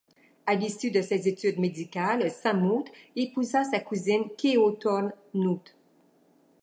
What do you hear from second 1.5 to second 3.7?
médicales, Samouth épousa